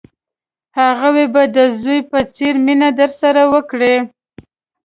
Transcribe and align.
هغوی 0.79 1.25
به 1.33 1.43
د 1.57 1.57
زوی 1.81 1.99
په 2.11 2.19
څېر 2.35 2.53
مینه 2.65 2.89
درسره 2.99 3.41
وکړي. 3.53 3.95